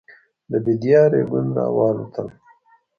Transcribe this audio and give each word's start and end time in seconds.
د 0.49 0.51
بېدیا 0.65 1.01
رېګون 1.11 1.47
راوالوتل. 1.57 2.27